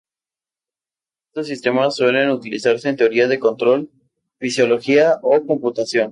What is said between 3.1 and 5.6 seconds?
de control, fisiología o